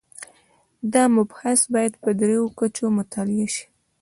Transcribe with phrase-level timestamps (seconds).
[0.93, 3.65] دا مبحث باید په درېیو کچو مطالعه شي.